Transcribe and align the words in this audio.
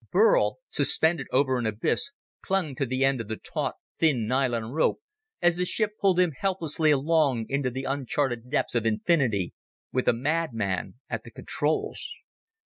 Burl, 0.09 0.57
suspended 0.67 1.27
over 1.31 1.59
an 1.59 1.67
abyss, 1.67 2.11
clung 2.41 2.73
to 2.73 2.87
the 2.87 3.05
end 3.05 3.21
of 3.21 3.27
the 3.27 3.35
taut, 3.37 3.75
thin 3.99 4.25
nylon 4.25 4.73
line, 4.75 4.93
as 5.43 5.57
the 5.57 5.63
ship 5.65 5.91
pulled 6.01 6.19
him 6.19 6.31
helplessly 6.31 6.89
along 6.89 7.45
into 7.49 7.69
the 7.69 7.83
uncharted 7.83 8.49
depths 8.49 8.73
of 8.73 8.87
infinity, 8.87 9.53
with 9.91 10.07
a 10.07 10.13
mad 10.13 10.55
man 10.55 10.95
at 11.07 11.23
the 11.23 11.29
controls. 11.29 12.09